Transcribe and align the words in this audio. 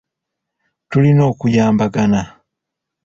Tulina 0.89 1.21
okuyambagana. 1.31 2.21